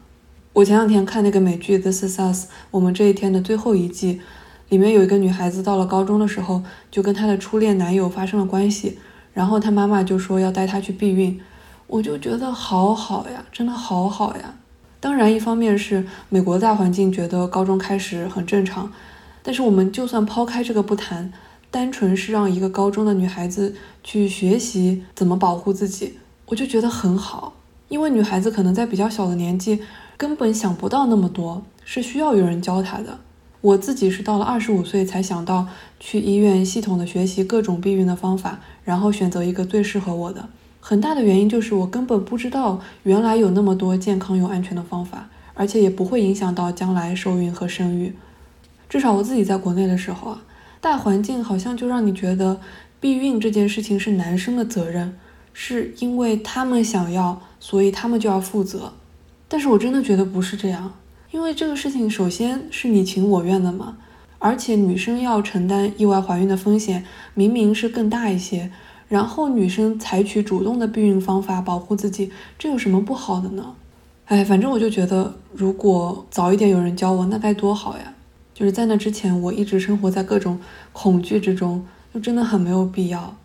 [0.52, 4.20] 我前两天看那个美剧《This Is Us》，我们这一天的最后一季，
[4.68, 9.00] 里面有一个女孩子到了高中的时候，就跟她的初恋男友发生了关系。
[9.34, 11.40] 然后他妈妈就说要带他去避孕，
[11.88, 14.56] 我就觉得好好呀，真的好好呀。
[15.00, 18.92] 当然，一方面是美国大环境觉得高中开始很正常，
[19.42, 21.34] 但是我们就算抛开这个不谈，
[21.72, 27.54] 单纯是让一个高中的女孩子去学习怎么保护自己，我就觉得很好。
[27.88, 29.82] 因为女孩子可能在比较小的年纪
[30.16, 33.20] 根本想不到那么多，是需要有人教她的。
[33.62, 35.68] 我自己是到了二十五岁才想到
[36.00, 40.48] 去医院系统的学习各种避孕的方法，然后选择一个最适合我的。
[40.80, 48.16] 很大的原因就是我根本不知道原来有那么多健康又安全的方法，而且也不会影响到将来受孕和生育。
[48.90, 50.42] 至少我自己在国内的时候啊，
[50.82, 52.60] 大环境好像就让你觉得
[53.00, 55.16] 避孕这件事情是男生的责任，
[55.54, 58.94] 是因为他们想要，所以他们就要负责。
[59.48, 60.94] 但是我真的觉得不是这样。
[61.30, 63.98] 因为这个事情首先是你情我愿的嘛，
[64.42, 68.72] 而且女生要承担意外怀孕的风险明明是更大一些，
[69.08, 73.76] 然后女生采取主动的避孕方法保护自己，这有什么不好的呢？
[74.26, 78.14] 哎，反正我就觉得如果早一点有人教我，那该多好呀！
[78.54, 80.60] 就是在那之前，我一直生活在各种
[80.92, 83.36] 恐惧之中，就真的很没有必要。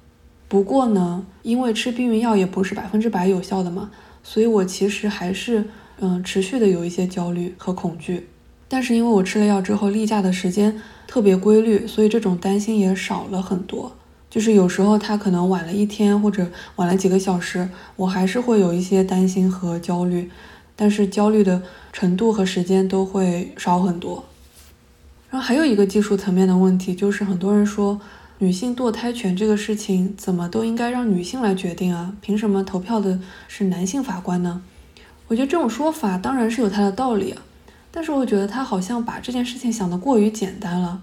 [0.48, 3.90] 不过呢，因为吃避孕药也不是百分之百有效的嘛，
[4.22, 5.64] 所以我其实还是。
[5.98, 8.28] 嗯，持续的有一些焦虑和恐惧，
[8.68, 13.96] 但是因为我吃了药之后，例假的时间特别规律，所以这种担心也少了很多。
[14.28, 20.30] 就是有时候他可能晚了一天或者晚了几个小时，我还是会有一些担心和焦虑，
[20.74, 24.24] 但是焦虑的程度和时间都会少很多。
[25.30, 28.00] 然后还有一个技术层面的问题，就是很多人说
[28.38, 32.12] 女性堕胎权这个事情怎么都应该让女性来决定啊？
[32.20, 34.62] 凭什么投票的是男性法官呢？
[35.28, 37.42] 我觉得这种说法当然是有它的道理啊，
[37.96, 41.00] 但是我觉得他好像把这件事情想得过于简单了。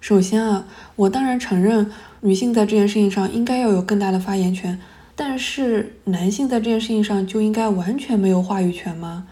[0.00, 4.78] 首先啊，我当然承认女性在这件事情上应该要有更大的发言权，
[5.16, 9.26] 但是男性在这件事情上就应该完全没有话语权吗？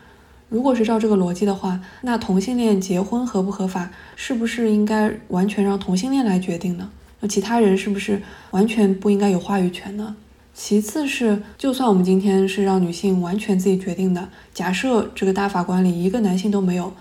[0.48, 6.90] 如果是照这个逻辑的话，那同性恋结婚合不合法，是不是应该完全让同性恋来决定呢？
[7.20, 10.16] 那其他人是不是完全不应该有话语权呢？
[10.58, 16.94] 其次是，就算我们今天是让女性完全自己决定的，假设这个大法官里一个男性都没有，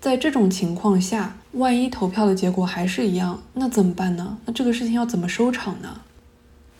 [0.00, 4.38] 在这种情况下，万一投票的结果还是一样，那怎么办呢？
[4.46, 6.02] 那这个事情要怎么收场呢？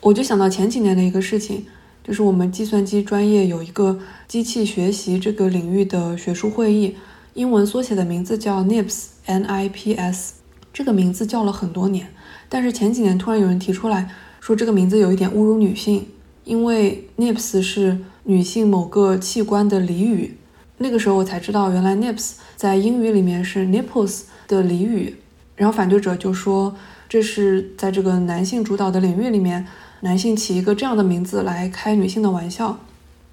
[0.02, 1.66] 我就想到前几年的一个事情。
[2.02, 6.96] 就是我们计算机专业有一个机器学习这个领域的学术会议，
[7.34, 10.32] 英文缩写的名字叫 NIPS，N-I-P-S，
[10.72, 12.08] 这个名字叫了很多年，
[12.48, 14.08] 但是前几年突然有人提出来
[14.40, 16.06] 说这个名字有一点侮辱女性，
[16.44, 20.36] 因为 NIPS 是女性某个器官的俚语，
[20.78, 25.16] 那个时候我才知道原来 NIPS 在英语里面是 nipples 的俚语，
[25.56, 26.74] 然后反对者就说
[27.08, 29.66] 这是在这个男性主导的领域里面。
[30.02, 32.78] 男性起一个这样的名字来开女性的玩笑，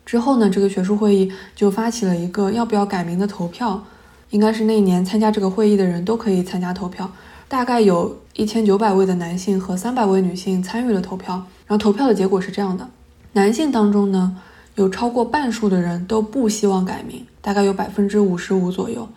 [0.06, 3.86] 之后呢，这个学术会议就发起了一个要不要改名的投票，
[4.32, 7.10] 应该是那一年参加这个会议的人都可以参加投票，
[7.48, 11.36] 大概有一千九百位的男性和三百位女性参与了投票，
[11.68, 12.90] 然后投票的结果是这样的：
[13.38, 14.36] 男性当中呢，
[14.74, 19.08] 有超过半数的人都不希望改名，大概有百分之五十五左右，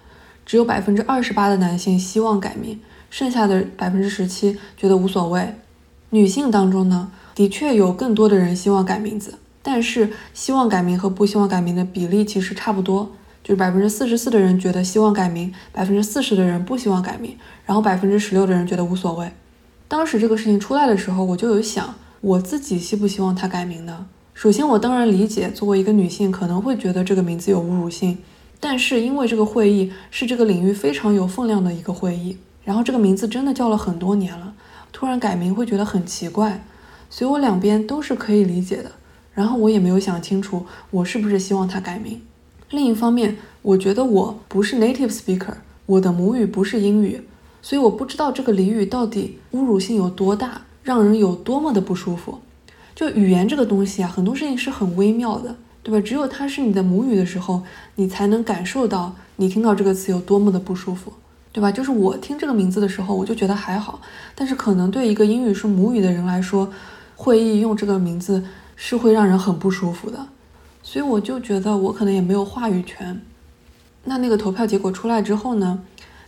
[0.45, 2.79] 只有百分之二十八的男性希望改名，
[3.09, 5.55] 剩下的百分之十七觉得无所谓。
[6.11, 19.33] 女性当中呢，的确有更多的人希望改名字，但是希望改名和不希望改名的比例其实差不多，就是百分之四十四的人觉得希望改名，百分之四十的人不希望改名，然后百分之十六的人觉得无所谓。
[19.89, 24.07] 当时这个事情出来的时候，我就有想，我自己希不希望它改名呢？
[24.35, 28.19] 首先，我当然理解作为一个女性可能会觉得这个名字有侮辱性，
[28.59, 34.53] 但是因为这个会议是这个领域非常有分量的一个会议，然后这个名字真的叫了很多年了，
[34.93, 36.63] 突然改名会觉得很奇怪。
[37.09, 38.93] 所以我两边都是可以理解的，
[39.33, 42.21] 然后我也没有想清楚我是不是希望它改名。
[42.69, 45.55] 另一方面，我觉得我不是 native speaker，
[45.87, 47.23] 我的母语不是英语，
[47.63, 52.41] 所以我不知道这个俚语到底侮辱性有多大，让人有多么的不舒服。
[52.97, 56.05] 就语言这个东西啊，很多事情是很微妙的，对吧？
[56.05, 57.63] 只有它是你的母语的时候，
[57.95, 61.13] 你才能感受到你听到这个词有多么的不舒服，
[61.53, 61.71] 对吧？
[61.71, 64.01] 就是我听这个名字的时候，我就觉得还好，
[64.35, 66.69] 但是可能对一个英语是母语的人来说，
[67.15, 68.43] 会议用这个名字
[68.75, 70.27] 是会让人很不舒服的，
[70.83, 73.23] 所以我就觉得我可能也没有话语权。
[74.03, 75.79] 那那个投票结果出来之后呢，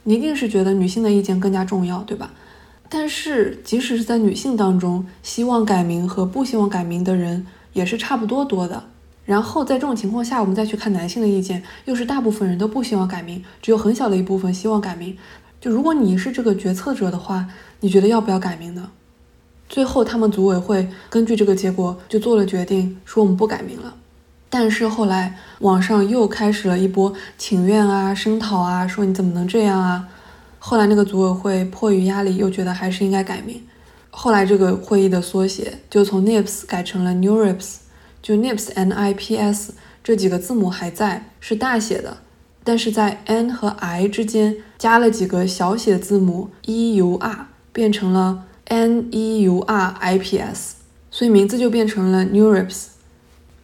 [0.05, 2.31] 你一定是觉得女性的意见更加重要，对吧？
[2.95, 8.85] 但是即使是在女性当中，希望改名和不希望改名的人也是差不多多的。
[9.25, 15.17] 然后在这种情况下，我们再去看男性的意见，又是大部分人都不希望改名，只有很小的一部分希望改名。
[15.59, 17.49] 就如果你是这个决策者的话，
[17.81, 18.91] 你觉得要不要改名呢？
[19.71, 23.95] 最后，他们组委会根据这个结果就做了决定，说我们不改名了。
[24.51, 30.09] 但是后来网上又开始了一波请愿啊、声讨啊，说你怎么能这样啊？
[30.65, 33.61] 后来那个组委会迫于压力，又觉得还是应该改名。
[34.11, 37.79] 后来这个会议的缩写就从 NIPS 改成了 NeurIPS，
[38.23, 42.19] 就 NIPS N I P S 这几个字母还在，是大写的，
[42.63, 48.45] 但是在 N 和 I 之间加了几个小写字母 E U R，变成了。
[48.67, 50.77] N E U R I P S，
[51.11, 52.87] 所以名字就变成了 NeurIPS。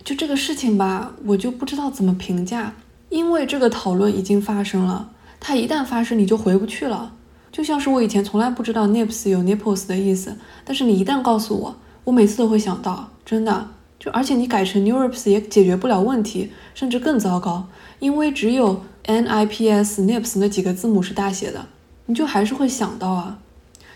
[0.04, 2.74] 就这个事情吧，我就不知道怎么评价，
[3.08, 7.12] 因为这个讨论已经发生了，它一旦发生，你就回不去了。
[7.50, 13.68] 就像是我以前从来不知道 Nips 有 Nipples 的意思，但是你一旦告诉我，我每次都会想到，真的。
[13.98, 17.66] 就而且你改成 NeurIPS 也解决不了问题，甚至更糟糕，
[17.98, 21.66] 因为只有 N I P S Nips 那几个字母是大写的，
[22.06, 23.38] 你就还是会想到啊。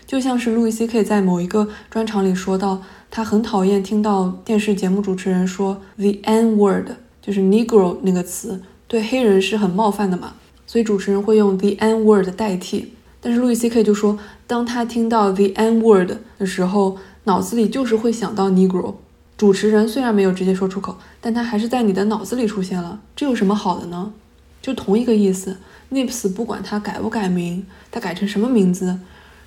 [0.05, 1.05] 就像是路易 C.K.
[1.05, 6.89] 在某一个专场里说到，他很讨厌听到电视节目主持人说 the N word，
[7.21, 10.33] 就是 Negro 那个词，对黑人是很冒犯的嘛，
[10.65, 12.93] 所以主持人会用 the N word 代替。
[13.19, 13.83] 但是路易 C.K.
[13.83, 18.95] 就说，当他听到 the N word 的时候，脑子里就是会想到 Negro。
[19.37, 22.99] 主持人虽然没有直接说出口，但他还是在你的脑子里出现了。
[23.15, 24.13] 这有什么好的呢？
[24.61, 25.57] 就同一个意思
[25.91, 28.99] ，Nips 不管他改不改名，他改成什么名字。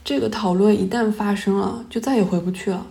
[0.05, 2.87] 这个讨论一旦发生了，就再也回不去了。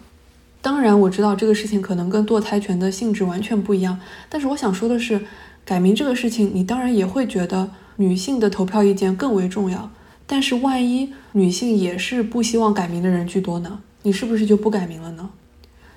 [0.62, 4.00] 当然，我知道这个事情可能跟堕胎权的性质完全不一样，
[4.30, 5.22] 但是我想说的是，
[5.64, 9.92] 改名这个事情，你当然也会觉得女性的投票意见更为重要。
[10.28, 13.80] 但是，万一女性也是不希望改名的人居多呢？
[14.02, 15.30] 你是不是就不改名了呢？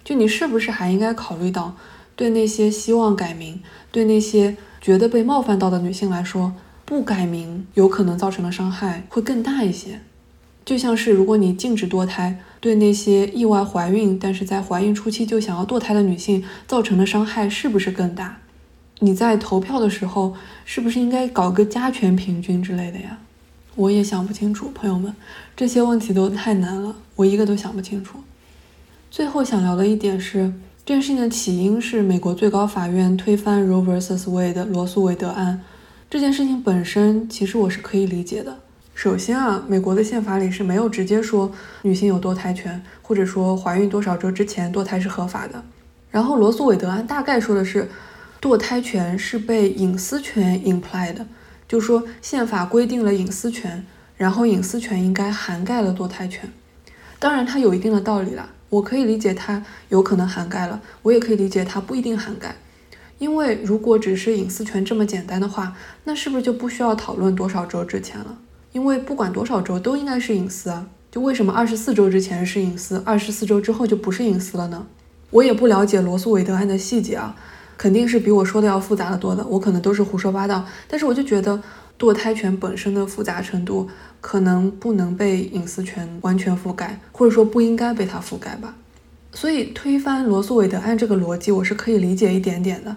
[0.04, 1.76] 就你是不是还应该考虑到，
[2.14, 10.00] 对那些希望改名、对那些觉得被冒犯到的女性来说，不改名有可能造成的伤害会更大一些？
[10.64, 18.40] 就像是如果你禁止堕胎，对那些意外怀孕但是在怀孕初期就想要堕胎的女性造成的伤害是不是更大？
[19.00, 20.34] 你在投票的时候，
[20.64, 23.18] 是不是应该搞个加权平均之类的呀？
[23.76, 25.14] 我也想不清楚，朋友们，
[25.56, 28.18] 这些问题都太难了，我一个都想不清楚。
[29.10, 30.52] 最后想聊的一点是，
[30.84, 34.24] 这件事情的起因是美国最高法院推翻 Roe vs.
[34.24, 35.60] Wade 罗诉韦德案。
[36.10, 38.56] 这件事情本身其实我是可以理解的。
[38.94, 45.62] 首先啊，美国的宪法里是没有直接说女性有堕胎权，或者说怀孕多少周之前堕胎是合法的。
[46.10, 47.88] 然后罗诉韦德案大概说的是，
[48.40, 51.26] 堕胎权是被隐私权 imply 的。
[51.66, 53.84] 就说宪法规定了隐私权，
[54.16, 56.50] 然后隐私权应该涵盖了堕胎权。
[57.18, 58.48] 当然，它有一定的道理啦。
[58.70, 62.56] 我可以理解它有可能涵盖了，我也可以理解它不一定涵盖。
[63.18, 68.38] 因为如果只是隐私权这么简单的话，那是不是就不需要讨论多少周之前了？
[68.72, 70.86] 因为不管多少周都应该是隐私啊。
[71.10, 74.86] 就为什么二十四周之前是隐私，二十四周之后就不是隐私了呢？
[75.30, 77.34] 我也不了解罗诉韦德案的细节啊。
[77.78, 80.66] 肯定是比我说的要复杂的多的，我可能都是胡说八道。
[80.88, 81.62] 但是我就觉得
[81.98, 83.88] 堕胎权本身的复杂程度
[84.20, 88.74] 可能不能被隐私权完全覆盖，或者说不应该被它覆盖吧。
[89.32, 92.96] 所以推翻罗诉韦德案这个逻辑我是可以理解一点点的。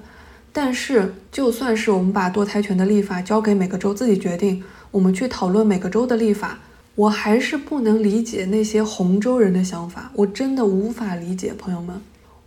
[0.52, 6.60] 但是就算是我们把堕胎权的立法交给每个州自己决定，我们去讨论每个州的立法，
[6.96, 12.02] 我还是不能理解那些红州人的想法，我真的无法理解，朋友们。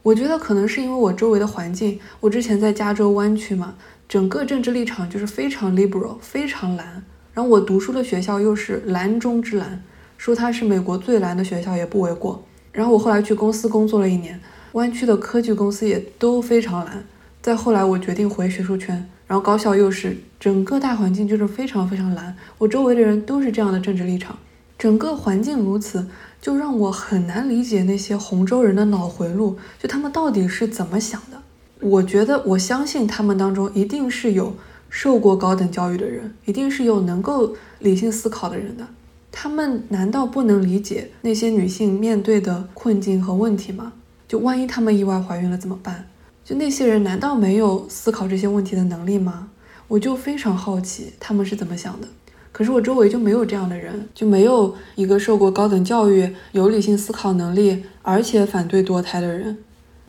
[0.05, 3.75] 我觉得可能是因为我周围的环境，我之前在加州湾区嘛，
[4.07, 7.03] 整个政治立场就是非常 liberal，非常蓝。
[7.33, 9.83] 然后我读书的学校又是蓝中之蓝，
[10.19, 12.45] 说它是美国最蓝的学校也不为过。
[12.71, 14.39] 然后我后来去公司工作了一年，
[14.73, 17.03] 湾区的科技公司也都非常蓝。
[17.41, 24.37] 再后来我决定回学术圈，然后高校又是整个大环境就是非常非常蓝，我周围的人都是这样的政治立场，
[24.77, 26.07] 整个环境如此。
[26.45, 31.41] 就让我很难理解那些洪州人的脑回路，就他们到底是怎么想的？
[31.81, 34.55] 我觉得我相信他们当中一定是有
[34.91, 38.87] 受过高等教育的人，一定是有能够理性思考的人的。
[39.33, 43.95] 他们难道不能理解那些女性面对的困境和问题吗？
[44.29, 46.11] 就万一他们意外怀孕了怎么办？
[46.45, 49.49] 就那些人难道没有思考这些问题的能力吗？
[49.89, 52.09] 我就非常好奇他们是怎么想的。
[52.55, 59.59] 可是我周围就没有这样的人，就没有一个受过高等教育、有理性思考能力，而且反对堕胎的人，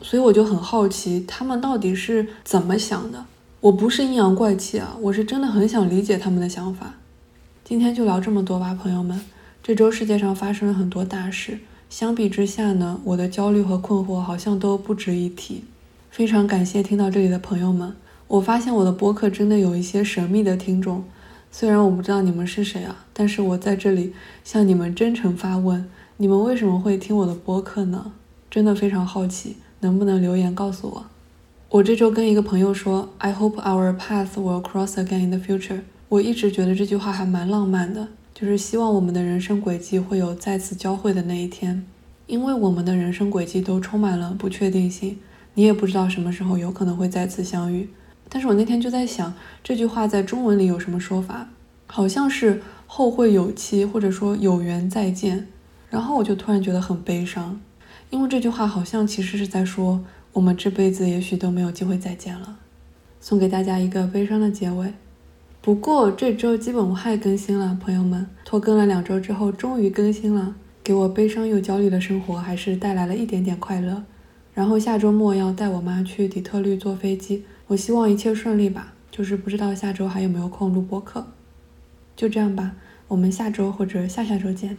[0.00, 3.24] 所以我就很好奇他们到底是怎么想的。
[3.58, 6.94] 我不是阴阳怪气啊，我是真的很想理解他们的想法。
[7.64, 9.20] 今天就聊这么多吧，朋友们。
[9.60, 11.58] 这周世界上发生了很多大事，
[11.90, 15.64] 相比之下呢，我的焦虑和困惑好像都不值一提。
[16.12, 17.92] 非常感谢听到这里的朋友们，
[18.28, 21.02] 我发现我的播客真的有一些神秘的听众。
[21.58, 24.12] 虽然我不知道你们是谁啊，但是我在这里
[24.44, 25.88] 向你们真诚发问：
[26.18, 28.12] 你们为什么会听我的播客呢？
[28.50, 31.06] 真的非常好奇，能不能留言告诉我？
[31.70, 35.80] 我这周跟一个朋友说：“I hope our paths will cross again in the future。”
[36.10, 41.86] 我一直觉得这句话还蛮浪漫的，就是希望我们的人生轨迹会有再次交汇的那一天，
[42.26, 45.16] 因为我们的人生轨迹都充满了不确定性，
[45.54, 47.88] 你也不知道什么时候有可能会再次相遇。
[48.28, 51.48] 但是我那天就在想，这句话在中文里有什么说法？
[51.86, 55.46] 好像是后会有期，或者说有缘再见。
[55.88, 57.60] 然后我就突然觉得很悲伤，
[58.10, 62.56] 因为这句话好像其实是在说，我们这辈子也许都没有机会再见了。
[63.20, 64.92] 送给大家一个悲伤的结尾。
[65.62, 74.02] 不过这周基本无害更新了，朋友们，拖更了两周之后终于更新了，给我悲伤又焦虑的生活还是带来了一点点快乐。
[74.52, 77.44] 然后下周末要带我妈去底特律坐飞机。
[77.68, 81.26] 我希望一切顺利吧，就是不知道下周还有没有空录播课。
[82.14, 82.76] 就这样吧，
[83.08, 84.76] 我们下周或者下下周见。